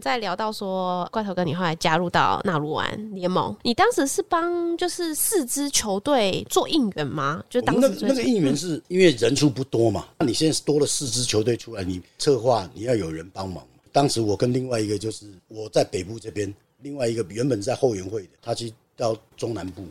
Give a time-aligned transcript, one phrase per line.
[0.00, 7.42] 在聊到说，怪头哥，你后来加入到纳鲁湾联盟，你当时是帮就是四支球队做应援吗？
[7.48, 13.66] 就当时那那个应援是因为人数不多嘛，那你现在是多了四支球队出来，你策划你要有人帮忙。
[13.92, 19.84] 当时我跟另外一个就是我在北部这边，另外一个原本在后援会的，他去到中南部，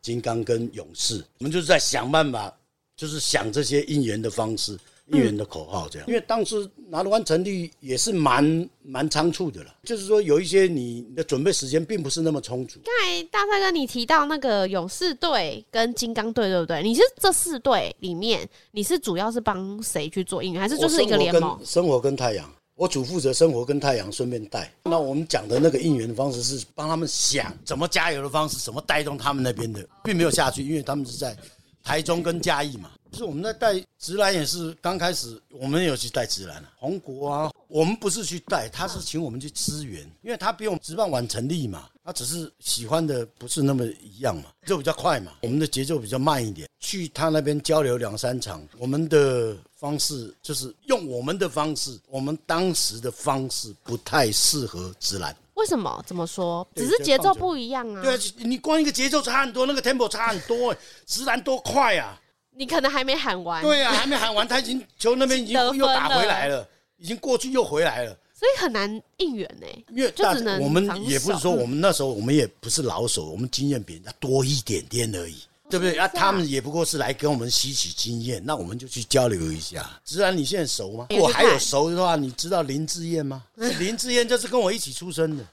[0.00, 2.50] 金刚跟勇士，我们就是在想办法，
[2.96, 4.78] 就是想这些应援的方式。
[5.12, 12.80] 应援的口号这样，因为当时纳鲁湾成立也是蛮蛮仓促的了，就是说有一些你的准备时间并不是那么充足。
[12.84, 16.82] 刚才大帅哥你提到那个勇士队跟金刚队，对不对？
[16.82, 21.58] 你是这四队里面，你是主要是帮谁去做应援，还是就是一个联盟？
[21.64, 24.72] 生活跟太阳，我主负责生活跟太阳，顺便带。
[24.84, 31.36] 那我们讲的那个应援的方式是帮他们想怎么加油的方式，怎么带动他们那边的，并没有下去，因为他们是在
[31.82, 32.90] 台中跟嘉义嘛。
[33.10, 55.34] 就是我们在带直男也是刚开始，我们有去带直男啊，红国啊，我们不是去带，他是请我们去支援，因为他比我们直棒晚成立嘛，他只是喜欢的不是那么一样嘛，就比较快嘛，我们的节奏比较慢一点，去他那边交流两三场，我们的方式就是用我们的方式，我们当时的方式不太适合直男。
[55.54, 56.02] 为什么？
[56.06, 56.66] 怎么说？
[56.74, 58.00] 只是节奏不一样啊。
[58.02, 62.18] 对啊，你光一个节奏差很多，那个 tempo 差很多，直男多快啊！
[62.56, 66.66] 你可能还没喊完，对啊，还没喊完，他已经球那边已经又打回来了，
[66.98, 69.66] 已经过去又回来了，所以很难应援呢。
[69.90, 75.36] 因为就只能我们也不是说我们那时候我们也不是老手，我们经验比人家多一点点而已，
[75.70, 75.96] 对不对？
[75.96, 79.88] 啊，他们也不过是来跟我们吸取经验，那我们就去交流一下。
[80.04, 81.06] 自然你现在熟吗？
[81.18, 83.44] 我还有熟的话，你知道林志燕吗？
[83.78, 85.44] 林志燕就是跟我一起出生的，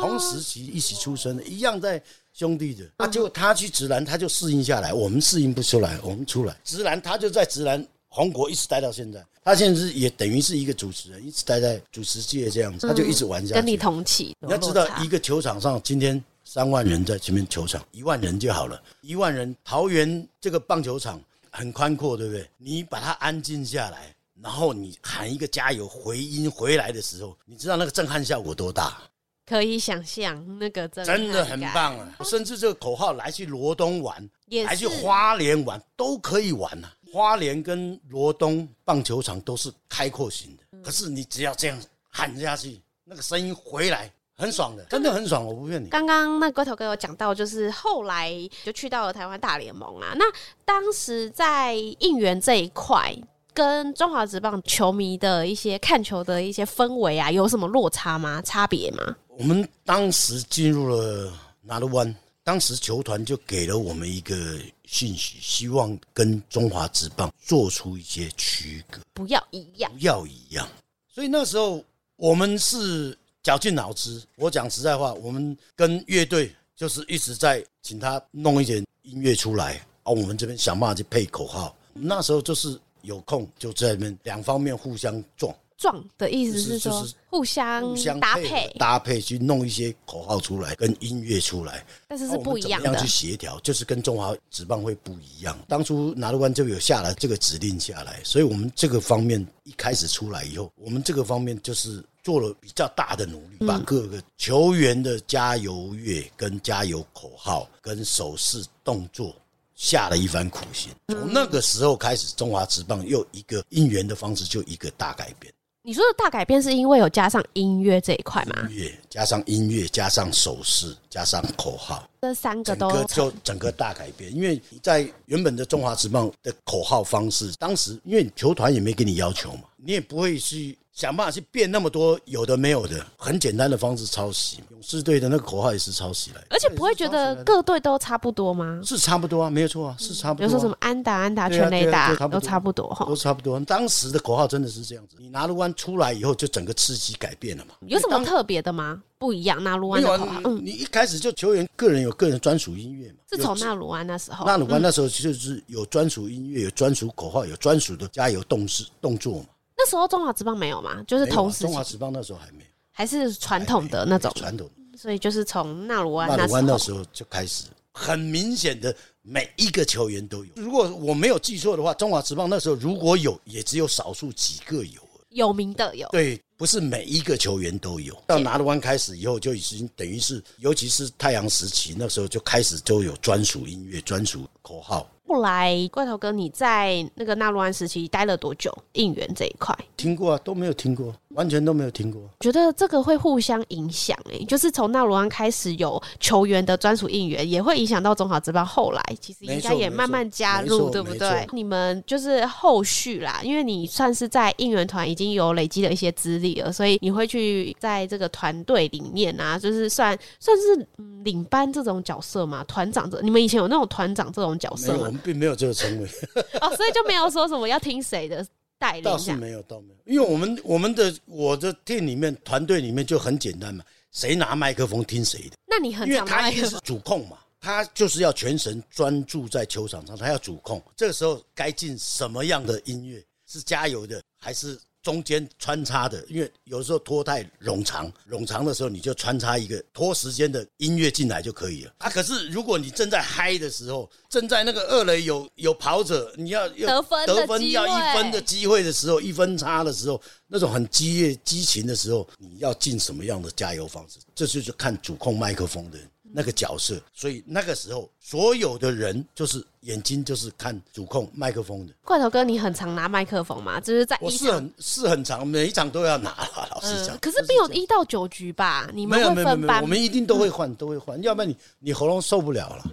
[0.00, 2.02] 同时期一起出生的，一样在。
[2.34, 9.26] 兄弟的，那结果他去直男，他就适应下来，我们适应不出来，我们出来直男，他就在直男红国一直待到现在。
[9.42, 13.54] 他现在是也等于是一个主持人，一直待在主持界这样子，他就一直玩下去。
[13.54, 19.52] 跟你同期，你要知道，一个球场上今天三万人在前面球场，一万人就好了，一万人。
[19.64, 22.48] 桃园这个棒球场很宽阔，对不对？
[22.56, 29.02] 你把它安静下来，然后你喊一个加油回音回来的时候，你知道那个震撼效果多大？
[29.48, 32.14] 可以想象那个真的，真的很棒啊！
[32.22, 34.28] 甚至这个口号来去罗东玩，
[34.66, 36.92] 来去花莲玩都可以玩啊。
[37.10, 41.78] 花莲跟罗东棒球场都是开阔型的，可是你只要这样
[42.10, 45.88] 喊下去，那个声音回来很爽的，真的很爽，我不骗你。
[45.88, 48.30] 刚刚那龟头哥有讲到，就是后来
[48.62, 50.12] 就去到了台湾大联盟啊。
[50.16, 50.26] 那
[50.66, 53.16] 当时在应援这一块，
[53.58, 58.40] 跟中华职棒球迷的一些看球的一些氛围啊，有什么落差吗？
[58.42, 59.16] 差别吗？
[59.30, 61.32] 我们当时进入了
[61.62, 62.14] 纳鲁湾，
[62.44, 70.64] 当时球团就给了我们一个信息，希望跟中华职棒做出一些区隔，不要一样，不要一样。
[71.12, 71.82] 所以那时候
[72.14, 74.22] 我们是绞尽脑汁。
[74.36, 81.74] 我讲实在话，我们跟乐队就是一直在请他弄一点音乐出来，而我们这边想办法去配口号。
[82.00, 85.54] 那时候就是有空就在那边两方面互相撞。
[85.76, 92.88] 撞的意思是说，互相互相搭配搭配去弄一些口号出来，跟音乐出来，但是是不一样的。
[92.88, 95.56] 怎样去协调，就是跟中华职棒会不一样。
[95.68, 109.32] 当初纳鲁湾就有下来这个指令下来，所以我们这个方面一开始出来以后，我们这个方面就是做了比较大的努力，把各个球员的加油乐、跟加油口号、跟手势动作
[109.78, 110.90] 下了一番苦心。
[111.06, 115.50] 从那个时候开始，中华职棒又一个应援的方式就一个大改变。
[115.82, 118.68] 你说的大改变是因为有加上音乐这一块吗？
[118.68, 124.34] 音乐加上音乐，加上手势，加上口号，这三个都整个就整个大改变。
[124.34, 134.58] 因为你在原本的中华职棒的口号方式，当时因为球团也没给你要求嘛，你也不会去想办法去变那么多有的没有的，很简单的方式抄袭。
[134.70, 138.80] 勇士队的那个口号也是抄袭来的，而且不会觉得各队都差不多吗？
[138.84, 140.48] 是差不多啊，没有错啊，是差不多、啊。
[140.48, 143.60] 比如说什么安打、安打、全雷打都差不多哈，都差不多。
[143.60, 145.14] 当时的口号真的是这样子。
[145.20, 147.76] 你拿鲁湾出来以后，就整个刺激改变了嘛？
[147.86, 149.00] 有什么特别的吗？
[149.18, 150.40] 不一样，纳鲁湾的口号。
[150.46, 153.18] 嗯，你一开始就球员个人有个人专属音乐嘛？
[153.30, 154.44] 是从纳鲁湾那时候。
[154.44, 159.44] 纳鲁湾那时候就是有专属音乐，有专属口号，有专属的加油动势动作嘛。
[159.78, 161.00] 那时候中华职棒没有嘛？
[161.04, 164.68] 就是同时，中华职棒那时候还没有，还是传统的那种传统。
[164.96, 168.92] 所以就是从纳鲁湾纳鲁湾那时候就开始，很明显的
[169.22, 170.50] 每一个球员都有。
[170.56, 175.00] 如果我没有记错的话，中华职棒那时候如果有，也只有少数几个有。
[175.30, 178.16] 有名的有，对，不是每一个球员都有。
[178.26, 185.06] 到纳鲁湾开始以后，就已经等于是，尤其是太阳时期，那时候就开始都有专属音乐、专属口号。
[185.28, 188.76] 后来，怪头哥，你在那个纳罗安时期待了多久？
[188.94, 192.20] 应援这一块听过啊，都没有听过，完全都没有听过。
[192.40, 198.66] 觉得这个会互相影响哎，就是从纳罗安开始有球员的专属应援，也会影响到中华职棒。
[198.66, 201.46] 后来其实应该也慢慢加入，对不对？
[201.52, 210.86] 你们就是后续啦，因为你算是在应援团已经有累积了一些资历了，所以你会去在这个团队里面啊，就是算算是
[211.22, 215.08] 领班这种角色嘛，团长这，你们以前有那种团长这种角色吗？
[215.22, 216.08] 并没有这个称谓
[216.60, 218.44] 哦，所以就没有说什么要听谁的
[218.78, 219.02] 带领。
[219.02, 225.56] 倒是没有，倒没有，因为我们我们的我的店里面团队里面就很简单嘛，谁拿麦克风听谁的。
[225.66, 230.82] 那你很因为他是主控嘛，他就是要全神专注在球场上，他要主控。
[230.96, 233.22] 这个时候该进什么样的音乐？
[233.46, 234.78] 是加油的还是？
[235.02, 241.92] 中间穿插的，因为有时候拖太冗长，冗长的时候你就穿插一个拖时间的音乐进来就可以了。
[241.98, 254.18] 啊，可是如果你正在嗨的时候，正在那个二垒有有跑者，你要得分得分要一分的机会的时候，一分差的时候，那种很激烈激情的时候，你要进什么样的加油方式？
[254.34, 256.08] 这就是看主控麦克风的人。
[256.32, 261.92] 那个角色，所以那个时候所有的人就是眼睛就是看主控麦克风的。
[262.04, 263.80] 怪头哥，你很常拿麦克风吗？
[263.80, 266.34] 就是在我是很是很常，每一场都要拿。
[266.70, 268.88] 老实讲，可是没有一到九局吧？
[268.92, 269.80] 你们会分班？
[269.82, 272.90] 我们一定都会换，都会换，要不然你你喉咙受不了了。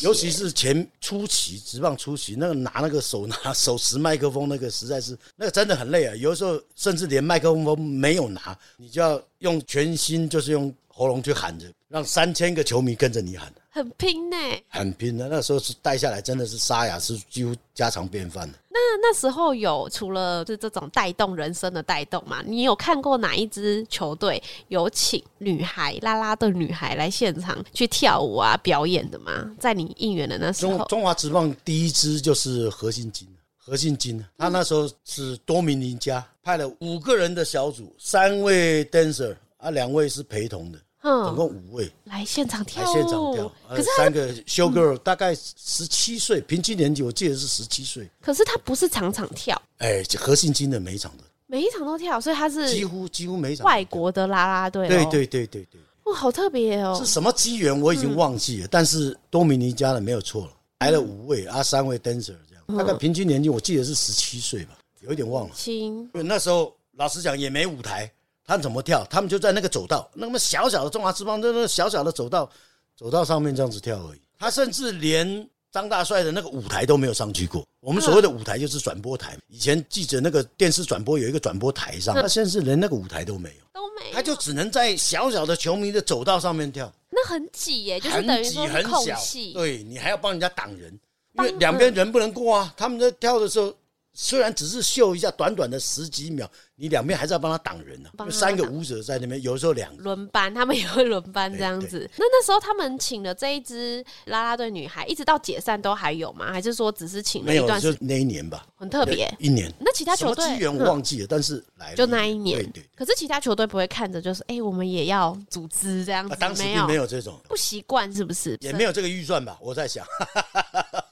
[0.00, 6.14] 尤其是前初期直棒初期，那个拿那个手拿手持麦克风，那个实在是那个真的很累啊。
[6.16, 10.72] 有的时候甚至连麦克风没有拿，你就要用全心就是用。
[10.98, 14.36] 喉咙去喊着，让三千个球迷跟着你喊，很拼呢，
[14.68, 15.28] 很拼的。
[15.28, 18.58] 那时候是带下来，真的是沙哑，是几乎家常便饭的。
[18.68, 22.42] 那那时候有除了是这种带动人生的带动嘛？
[22.44, 29.54] 你有看过哪一支球队有请女孩拉拉的女孩来现场去跳舞啊表演的吗？
[29.58, 40.78] 在你应援的那时候，中中华职棒第一支就是何信金，何信金，他那时候是多米尼加派了五个人的小组，三位 dancer 啊，两位是陪同的。
[41.06, 41.90] 总共五位。
[42.04, 43.52] 来现场跳，来现场跳。
[43.68, 48.08] 可是三个 show girl 大概十七岁，平均年纪我记得是十七岁。
[48.20, 54.88] 可是他不是场场跳，哎，何信金的每一场的，每一场都跳，所以他是几乎几乎每一场外国的啦啦队。
[54.88, 56.94] 对对对对对，哇，好特别哦！
[56.98, 60.50] 是什么机缘我已经忘记了，但是多米尼加的没有错了，
[60.80, 65.54] 来了五位啊，三位 dancer 这样，大概平均年纪我记得是十七岁吧，有一点忘了。
[65.54, 68.10] 轻，那时候老实讲也没舞台。
[68.46, 69.04] 他怎么跳？
[69.10, 72.48] 他们就在那个走道，那么小小的中华之邦，那那个小小的走道，
[72.96, 74.20] 走道上面这样子跳而已。
[74.38, 77.66] 他甚至连张大帅的那个舞台都没有上去过。
[77.80, 86.92] 我们所谓的舞台就是转播台，以前记者那个电视转播有一个转播台上，他甚至连那个舞台都没有，都没有，他就只能在小小的球迷的走道上面跳。
[87.10, 89.18] 那很挤耶，就是等于说很小，
[89.54, 90.92] 对，你还要帮人家挡人，
[91.34, 92.74] 因为两边人不能过啊。
[92.76, 93.72] 他们在跳的时候，
[94.18, 96.50] 虽然只是秀一下，短短的十几秒。
[96.78, 102.06] 你两边还是要帮他挡人呢、啊，三个舞者在那边，有的时候两个轮班，他们也会轮班这样子。
[102.18, 106.52] 那那时候他们请了这一支啦啦队女孩，一直到解散都还有吗？
[106.52, 107.98] 还是说只是请了一段时间？
[107.98, 109.72] 就那一年吧，很特别，一年。
[109.80, 112.58] 那其他球队机缘我忘记了，但是来就那一年。
[112.58, 112.90] 对对。
[112.94, 116.36] 可是其他球队不会看着，就是哎，我们也要组织这样子。
[116.38, 118.54] 当时并没有这种，不习惯是不是？
[118.60, 119.56] 也没有这个预算吧？
[119.62, 120.04] 我在想，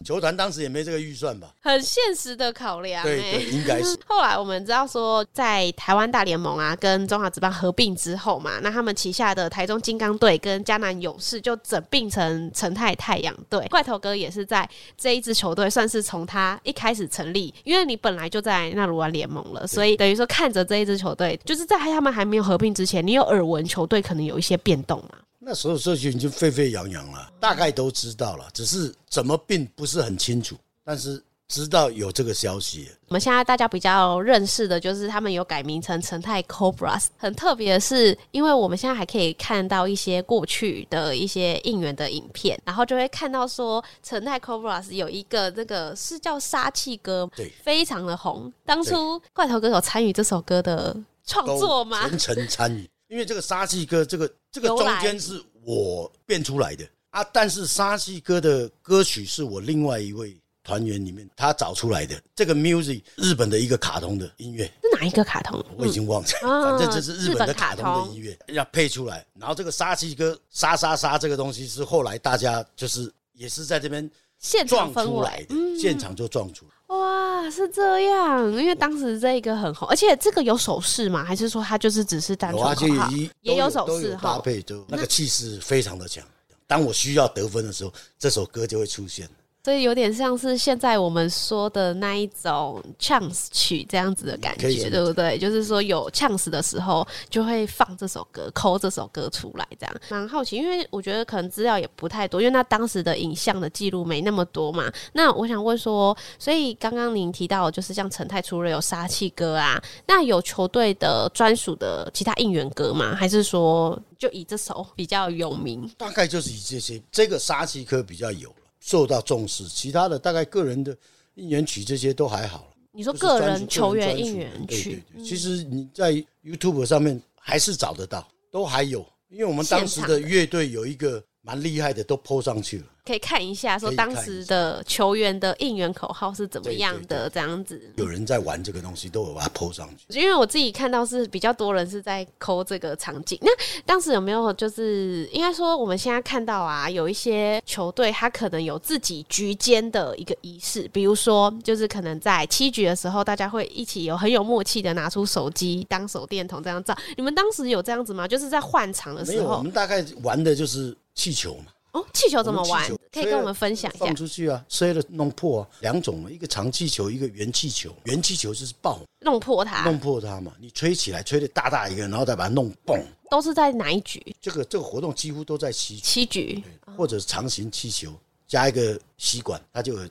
[0.05, 1.55] 球团当时也没这个预算吧？
[1.63, 3.03] 很现实的考量。
[3.03, 3.99] 对对，应该是。
[4.07, 13.65] 后来我们知道说，在台湾大联联盟啊，跟中华职棒合并之后嘛，那他们旗下的台中金刚队跟迦南勇士就整并成诚泰太阳队。
[13.71, 14.69] 怪头哥也是在
[14.99, 25.19] 这一支球队，算是从他一开始成立，因为你本来就在那鲁湾联盟了，所以等于说看着这一支球队，就是在他们还没有合并之前，你有耳闻球队可能有一些变动嘛？
[25.45, 31.23] 那时候社群已经沸沸扬扬了，大概都知道了，只是怎么并不是很清楚，但是。
[31.47, 32.89] 知道有这个消息。
[33.07, 37.09] 我们现在大家比较认识的就是他们有改名成成泰 Cobras。
[37.19, 48.51] 很特别的是，因为我们现在还可以看到一些过去的一些应援的影片，然后就会看到说成泰 Cobras 有一个那个是叫杀气歌，对，非常的红。
[48.65, 50.97] 当初怪头哥有参与这首歌的
[51.27, 52.09] 创作吗？
[52.09, 60.37] 全程参与，因为这个沙气歌，这个这个中间是我变出来的啊，但是沙气歌的歌曲是我另外一位。
[60.67, 65.63] 团员里面，他找出来的这个 music，日本的一个卡通的音乐，是哪一个卡通？
[65.77, 69.27] 我已经忘记了，嗯、 反正这是日本的卡通的音乐，要配出来。
[69.39, 76.71] 然后这个沙气歌，沙沙沙这个东西是后来大家就是也是在这边现场出来的，嗯、现场就撞出来。
[76.99, 81.25] 哇，是这样，因为当时这个很红，而且这个有手势吗？
[81.25, 83.11] 还是说它就是只是单纯口号？
[83.43, 86.25] 也有手势搭配，就那个气势非常的强。
[86.67, 89.29] 当我需要得分的时候，这首歌就会出现。
[89.65, 95.39] 所以有点像是现在我们说的那一种 chance 曲这样子的感觉，对不对？
[95.39, 100.57] 就是说有 chance 的时候就会放这首歌，抠这首歌出来，这样蛮好奇。
[100.57, 104.93] 因为我觉得可能资料也不太多，因为那当时的影像的记录没那么多嘛。
[105.15, 113.15] 那我想问说，所以刚刚您提到就是像陈泰除了有杀气歌啊，那有球队的专属的其他应援歌吗？
[113.15, 115.91] 还是说就以这首比较有名？
[115.97, 118.55] 大概就是以这些，这个杀气歌比较有。
[118.85, 120.95] 受到重视，其他的大概个人的
[121.37, 122.71] 应援曲这些都还好。
[122.93, 126.13] 你说个人球员应援曲，其实你在
[126.45, 130.21] YouTube 上面还是找得到，都还有，因为我们当时的。
[130.21, 132.85] 乐队有一个蛮厉害的，都 PO 上去了。
[133.05, 137.79] 可以看一下，说当时的球员的应援口号是怎么样的，这样子。
[137.97, 140.19] 有人在玩这个东西，都有把它 PO 上去。
[140.19, 143.39] 因为我自己看到是比较多人是在抠这个场景。
[143.43, 143.51] 那
[143.85, 156.97] 当时有没有就是应该说我们现在看到啊，有一些球队他可能有自己局间的一个仪式，比如说就是可能在七局的时候，大家会一起有很有默契的拿出手机当手电筒这样照。
[157.19, 158.27] 你们当时有这样子吗？
[158.27, 159.59] 就是在换场的时候。
[159.59, 161.67] 我们大概玩的就是气球嘛。
[161.93, 162.89] 哦，气球怎么玩？
[163.13, 164.05] 可以跟我们分享一下。
[164.05, 167.95] 放出去啊，摔了弄破啊，两种嘛，一个长气球，一个圆气球。
[168.07, 170.53] 圆气球就是爆，弄破它，弄破它嘛。
[170.59, 173.01] 你吹起来，吹的大大一个，然后再把它弄崩。
[173.31, 174.35] 都是在哪一局？
[174.41, 176.61] 这个这个活动几乎都在七七局，
[176.97, 178.13] 或者是长形气球
[178.49, 180.09] 加一个吸管，它就有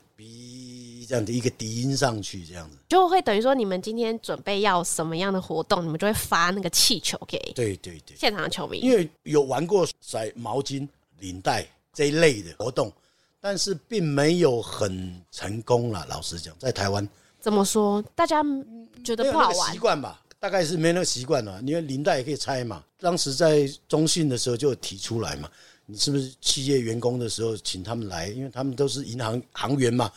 [1.04, 10.88] 哔这样的一个低音上去，这样子就会等于说你们今天准备要什么样的活动，你们就会发那个气球给对对对现场的球迷，因为有玩过甩毛巾。
[11.20, 12.92] 领带这一类的活动，
[13.40, 16.06] 但是并没有很成功啦。
[16.10, 17.08] 老实讲，在台湾
[17.40, 18.04] 怎么说？
[18.14, 18.44] 大家
[19.06, 19.72] 觉得不好玩？
[19.72, 21.62] 习惯吧，大概是没那个习惯了。
[21.66, 22.84] 因为领带也可以拆嘛。
[23.00, 25.50] 当时在中信的时候就提出来嘛，
[25.86, 28.28] 你是不是企业员工的时候请他们来？
[28.28, 30.12] 因为他们都是银行行员嘛，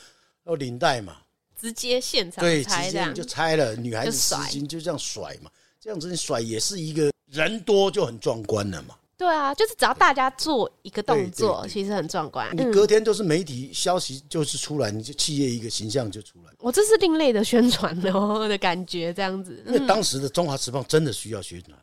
[0.47, 1.17] 要领带嘛，
[1.61, 3.75] 直接现场对，直接就拆了。
[3.75, 5.50] 女孩子丝巾就这样甩嘛，
[5.81, 8.95] 这样子你甩也是一个人多就很壮观了嘛。
[9.19, 12.55] 对啊，就是只要大家做一个动作，其实很壮观。
[12.55, 16.53] 你隔天都是媒体消息就是出来，你就企业一个形象就出来。
[16.59, 19.62] 我这是另类的宣传哦 的感觉，这样子。
[19.67, 21.76] 因为当时的中华时报真的需要宣传。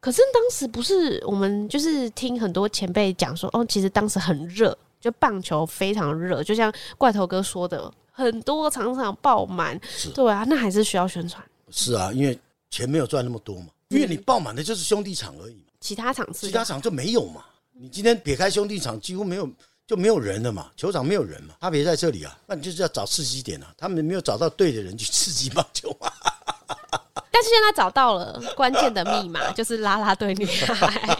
[0.00, 9.80] 可是当时不是我们就是听很多前辈讲说，哦，其实当时很热，就棒球非常热，就像怪头哥说的，很多场场爆满。
[10.12, 11.40] 对啊，那还是需要宣传。
[11.70, 12.36] 是啊，因为
[12.70, 15.70] 钱没有赚那么多嘛，因为你爆满的就是兄弟场而已嘛。
[15.78, 17.44] 其他场次，其他场就没有嘛？
[17.72, 19.48] 你今天撇开兄弟场，几乎没有，
[19.86, 20.72] 就没有人了嘛？
[20.76, 21.54] 球场没有人嘛？
[21.60, 23.72] 他别在这里啊，那你就是要找刺激点啊。
[23.78, 26.10] 他们没有找到对的人去刺激棒球嘛？
[27.36, 31.18] 但是现在找到了关键的密码， 就是啦啦队女孩。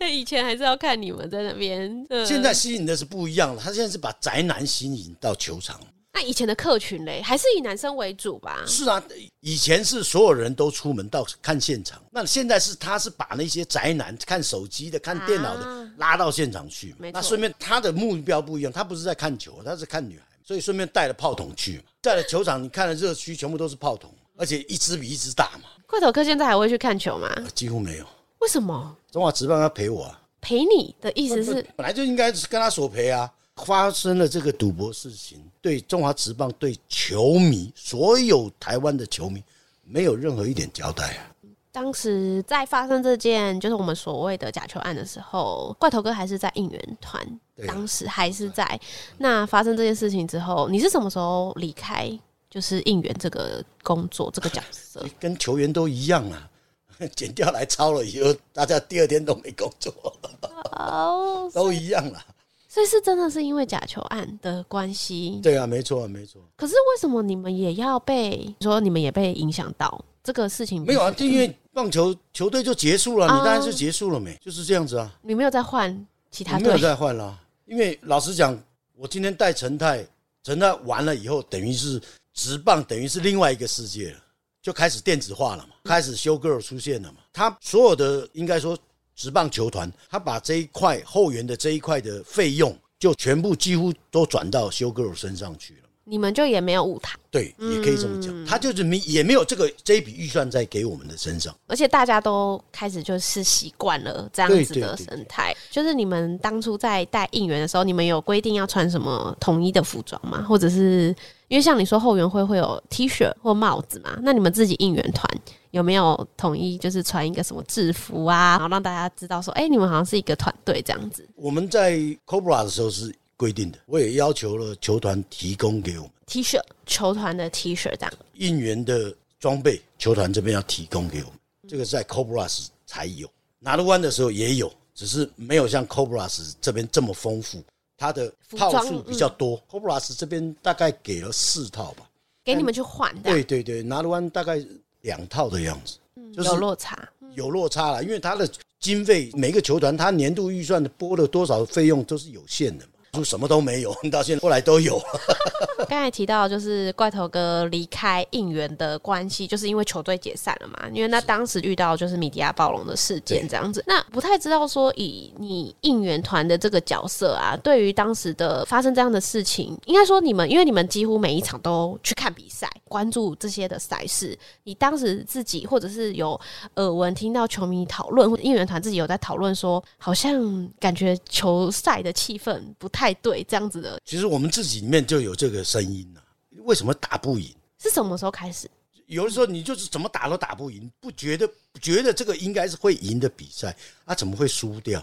[0.10, 2.06] 以前还是要看你们在那边。
[2.26, 5.78] 现在吸引的是不一样了，他现在是把宅男吸引到球场。
[6.14, 8.62] 那以前的客群嘞，还是以男生为主吧？
[8.66, 9.00] 是啊，
[9.40, 16.92] 以前是所有人都出门到看现场，那现在是他是把那些宅男看手机的、看电脑的拉到现场去。
[16.92, 21.84] 啊、那顺便他的目标不一样，他不是在看球，他是看女孩，所以顺便带了炮筒去。
[22.00, 25.68] 在了球场，你看了热区全部都是炮筒，而且一支比一支大嘛。
[25.86, 27.28] 怪头哥现在还会去看球吗？
[27.54, 28.06] 几乎没有。
[28.38, 28.96] 为什么？
[29.10, 30.18] 中华职棒要陪我啊？
[30.40, 31.54] 陪你的意思是？
[31.76, 33.30] 本来就应该是跟他索赔啊。
[33.64, 39.42] 发生了这个赌博事情，对中华职棒、对球迷、所有台湾的球迷，
[39.84, 41.26] 没有任何一点交代啊！
[41.72, 47.20] 当时在发生这件就是我们所谓的假球案的时候，怪头哥还是在应援团，
[47.66, 48.80] 当时还是在。
[49.16, 52.16] 那发生这件事情之后，你是什么时候离开？
[52.50, 56.48] 就是应援这个工作这个角色， 跟球员都一样啊，
[57.14, 59.92] 剪掉来抄了以后，大家第二天都没工作，
[60.72, 62.24] 哦，都一样了。
[62.70, 65.40] 所以是真的是因为假球案的关系。
[65.42, 66.40] 对啊，没错啊，没错。
[66.54, 70.84] 可是为什么你们也要被说你们也被影响到这个事情？
[70.84, 74.38] 没有啊，就因为棒球球队就结束了，你当然是结束了没？
[74.44, 75.10] 就是这样子啊。
[75.22, 76.68] 你没有再换其他队？
[76.68, 78.56] 没有再换了，因为老实讲，
[78.96, 80.06] 我今天带陈泰，
[80.44, 82.00] 陈泰完了以后，等于是
[82.38, 84.20] 直棒，等于是另外一个世界了，
[84.62, 87.18] 就开始电子化了嘛，开始修 girl 出现了嘛。
[87.32, 88.78] 他所有的应该说。
[89.20, 95.87] 直棒球团，他把这一块后援的这一块的费用，就全部几乎都转到修 girl 身上去了。
[96.08, 98.46] 你们就也没有舞台，对，也可以这么讲。
[98.46, 101.54] 他就是没也没有这个这一笔预算在给我们的身上。
[101.66, 105.54] 而且大家都开始就是习惯了这样子的生态。
[105.70, 110.42] 就是你们当初在带应援的时候，你们有规定要穿什么统一的服装吗？
[110.48, 111.14] 或者是
[111.48, 114.18] 因为像你说后援会会有 T 恤或帽子嘛？
[114.22, 115.28] 那你们自己应援团？
[115.72, 121.28] 有没有统一就是穿一个什么制服啊，然后让大家知道说，哎、欸，你们好像是一个团队这样子。
[121.36, 128.12] 我们在 Cobra 的时候是规定的，我也要求了球团提供给我们 T 恤，球团的 T 恤这样。
[128.34, 133.26] 应援的装备，球团这边要提供给我们，这个在 Cobras 才有。
[133.58, 137.64] 拿督湾的时候也有，只是没有像 Cobras 这边这么丰富，
[137.96, 139.56] 它的套数比较多。
[139.56, 142.06] 嗯、Cobras 这边大概给了四套吧，
[142.44, 143.14] 给你们去换。
[143.22, 144.62] 对对对，拿督湾大概。
[145.02, 145.96] 两套的样子，
[146.34, 152.92] 就是有落差，有落差了，因为它的经费，每个球团他年度预算的拨了多少费用都是有限的嘛。
[153.12, 155.00] 就什么都没有， 到现在后来都有。
[155.88, 160.88] 刚才提到就是怪头哥离开应援的关系，就是因为球队解散了嘛。
[160.92, 163.82] 因为那当时遇到就是米迪亚暴龙的事件这样子。
[163.86, 174.36] 那不太知道说以你应援团的这个角色啊，对于当时的发生这样的事情，应该说你们因为你们几乎每一场都去看比赛，关注这些的赛事。
[174.64, 176.38] 你当时自己或者是有
[176.74, 182.97] 耳闻听到球迷讨论，或者应援团自己有在讨论说，好像感觉球赛的气氛不太。
[183.14, 186.20] 对，这样子的，其实我们自己里面就有这个声音呢。
[186.64, 187.54] 为什么打不赢？
[187.78, 188.68] 是什么时候开始？
[189.06, 191.48] 有的时候你就是怎么打都打不赢，不觉得
[191.80, 193.74] 觉得这个应该是会赢的比赛，
[194.04, 195.02] 啊，怎么会输掉？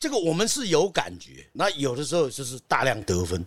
[0.00, 1.46] 这个我们是有感觉。
[1.52, 3.44] 那有的时候就是大量得分，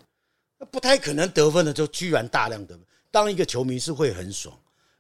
[0.60, 2.86] 那不太可能得分的，就居然大量得分。
[3.10, 4.56] 当一个球迷是会很爽，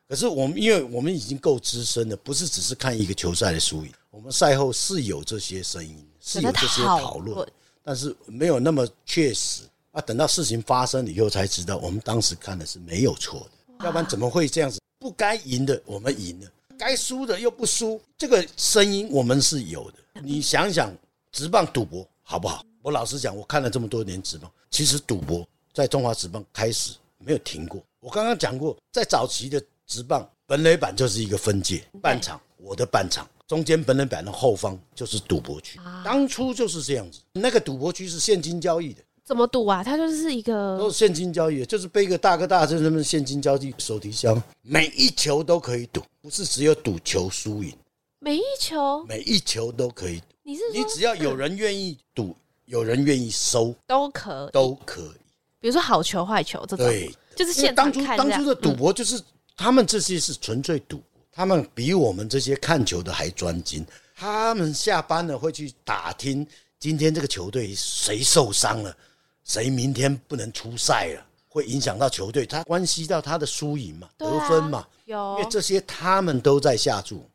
[0.07, 7.47] 可是我们因为我们已经够资深了，不是只是看一个球赛的输赢，我们赛后是有这些声音，是有这些讨论。
[7.85, 10.01] 但是没有那么确实啊！
[10.01, 14.81] 等到事情发生以后才知道，我们当时看的是没有错的，要不然怎么会这样子？
[14.97, 19.97] 不该赢的我们赢了，该输的又不输，这个声音我们是有的。
[20.23, 20.91] 你想想，
[21.31, 22.65] 职棒赌博好不好？
[22.81, 27.79] 我老实讲，我看了这么多年职棒，其实赌博在中华职棒开始没有停过。
[27.99, 33.29] 我刚刚讲过，在早期的职棒，本垒板就是一个分界，半场我的半场。
[33.47, 37.19] 中间本垒板的后方就是赌博区，当初就是这样子。
[37.33, 39.83] 那个赌博区是现金交易的，怎么赌啊？
[39.83, 47.71] 它就是一个都是现金交易，就是背个大哥大，就是那么现金交易手提箱，每一球都可以赌，不是只有赌球输赢。
[48.19, 50.25] 每一球，每一球都可以赌。
[50.41, 55.21] 你是你只要有人愿意赌， 有人愿意收，都可以都可以。
[55.59, 59.21] 比如说好球坏球这种，对，就是现当初当初的赌博就是
[59.55, 60.99] 他们这些是纯粹赌。
[61.35, 63.85] 他们比我们这些看球的还专精。
[64.15, 66.47] 他们下班了会去打听
[66.79, 68.95] 今天这个球队谁受伤了，
[69.43, 74.87] 谁明天不能出赛了，会影响到球队，他关系到他的输赢嘛，得分嘛。
[75.03, 77.29] 有，因为这些他们都在下注，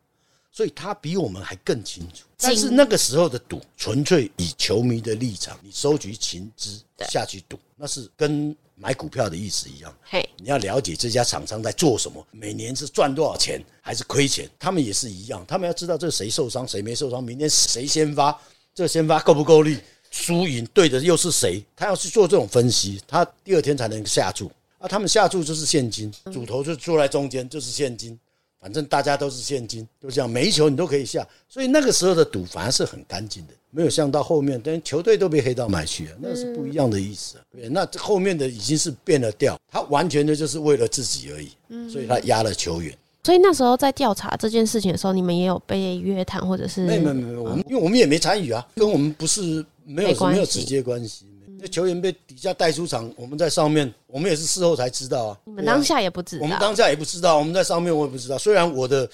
[0.50, 2.24] 所以他比我们还更清楚。
[2.38, 8.56] 但是那个时候的赌，纯粹以球迷的立场，你收集情资下去赌，那是跟。
[8.82, 18.34] 买股票的意思一样，嘿，你要了解这家厂商在做什么，每年是赚多少钱还是亏钱，他们也是一样，他们要知道这谁受伤谁没受伤，明天谁先发，
[18.74, 19.76] 这个先发够不够力，
[20.10, 24.88] 输赢对的又是谁，他要去做这种分析，他第二天才能下注啊。
[24.88, 28.18] 他们下注就是现金，主头就坐在中间就是现金，
[28.60, 33.54] 反正大家都是现金，就这样，每一球你都可以下，所以那个时候的赌反而是很干净的。
[33.70, 37.36] 没有像到后面，等球队都被黑到买去了，那是不一样的意思。
[37.52, 42.92] 对，那后面的已经是变了调，他完全的就是为了自己而已，所以他压了球员。
[43.22, 46.84] 所以那时候在调查这件事情的时候，你们也有被约谈，或者是？
[46.84, 51.26] 没有没有没有，我们因为我们也没参与啊，跟我们不是没有没有直接关系。
[51.60, 55.38] 那球员被底下带出场，我们在上面，我们也是事后才知道啊。
[55.44, 58.36] 你们当下也不知道，我们当下也不知道，我们在上面我也不知道。
[58.38, 59.08] 虽然我的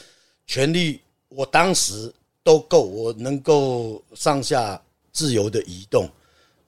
[0.46, 2.12] 权利，我当时。
[2.46, 4.80] 都够，我能够上下
[5.12, 6.08] 自由的移动，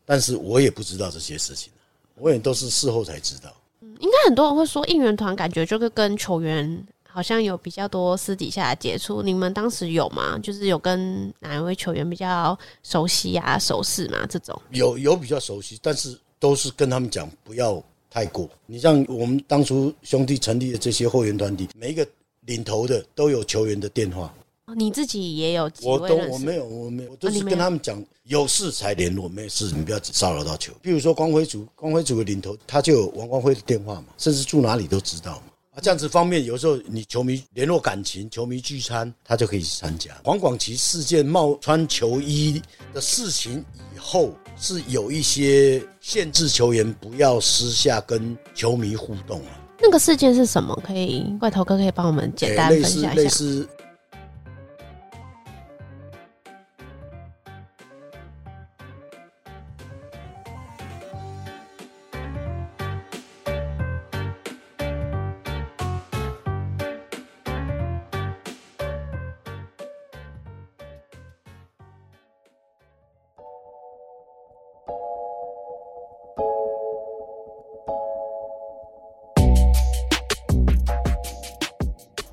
[0.04, 1.72] 但是我也不知道这些事情，
[2.16, 3.54] 我也都是事后才知道。
[3.80, 10.38] 嗯，应该很多人会说应援团感觉就是跟球员好像有比较多私底下的接触，你们当时有吗？
[10.38, 14.24] 就是有跟哪一位球员比较熟悉啊、熟识嘛？
[14.26, 18.48] 这种有有比较熟悉，但是都是跟他们讲不要太过。
[18.66, 22.06] 你像我们当初兄弟成立的这些后援团体，每一个
[22.42, 24.32] 领头的都有球员的电话。
[24.76, 25.92] 你自己也有几位？
[25.92, 30.74] 我都我没有，我没有，我都是跟他们讲，有事才联络，没事你不要骚扰到球。
[30.82, 35.44] 比如说光辉组，光辉组的领头他就有王光辉的电话嘛，甚至住哪里都知道嘛。
[35.78, 40.10] 啊，这样子方面，有时候你球迷联络感情，球迷聚餐，他就可以去参加。
[40.24, 42.60] 黄广琪事件冒穿球衣
[42.92, 43.64] 的事情
[43.94, 49.50] 以后，是有一些限制球员不要私下跟球迷互动了。
[49.80, 50.76] 那个事件是什么？
[50.84, 53.14] 可以怪头哥可以帮我们简单分享一下。
[53.14, 53.68] 类似。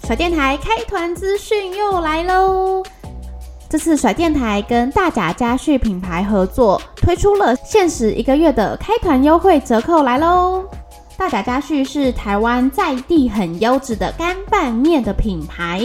[0.06, 2.84] 甩电台开团资讯又来喽！
[3.68, 10.64] 这次甩电台跟大甲佳旭品牌合作，推出了限时一个月的开团优惠折扣来喽！
[11.18, 15.82] 大甲佳旭是台湾在地很优质的干拌面的品牌，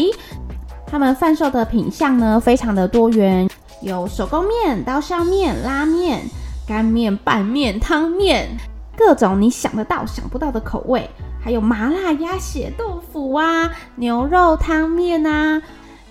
[0.87, 3.49] 他们贩售的品项呢非常的多元，
[3.81, 6.21] 有手工面、刀削面、拉面、
[6.69, 8.55] 干面、拌面、汤面，
[8.95, 11.09] 各种你想得到想不到的口味。
[11.43, 15.61] 还有麻辣鸭血豆腐啊，牛肉汤面啊，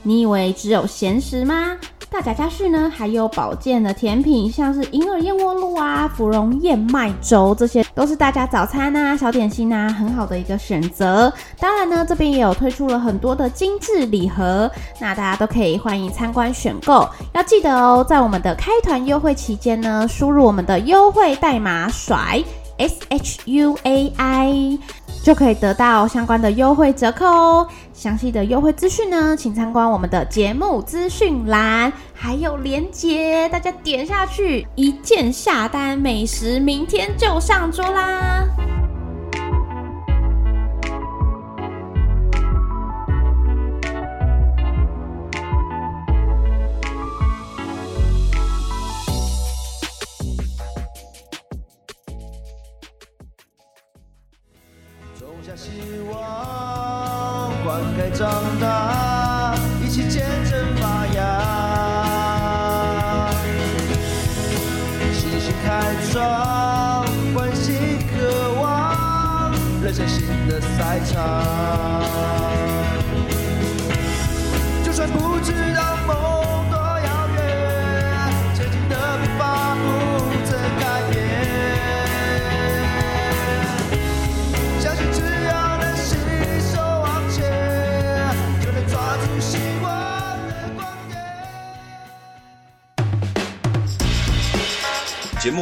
[0.03, 1.77] 你以为只有咸食吗？
[2.11, 11.31] 大甲佳旭呢，还有保健的甜品，像是银耳燕窝露啊、芙蓉燕麦粥，这些都是大家早餐啊、小点心啊很好的一个选择。
[11.59, 17.07] 当然呢，这边也有推出了很多的精致礼盒，那大家都可以欢迎参观选购。
[17.35, 22.43] 要记得哦，在我们的开团优惠期间呢，输入我们的优惠代码甩
[22.79, 24.79] S H U A I。
[25.21, 27.67] 就可以得到相关的优惠折扣哦。
[27.93, 38.45] 详细的优惠资讯呢，请参观我们的节目资讯栏，还有链接，大家点下去，一键下单，美食明天就上桌啦！